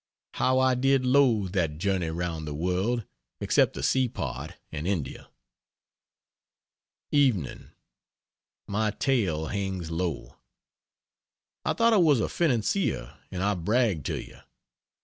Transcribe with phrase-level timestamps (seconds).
[0.33, 3.05] How I did loathe that journey around the world!
[3.39, 5.29] except the sea part and India.
[7.11, 7.69] Evening.
[8.65, 10.37] My tail hangs low.
[11.63, 14.39] I thought I was a financier and I bragged to you.